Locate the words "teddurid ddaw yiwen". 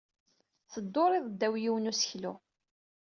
0.71-1.83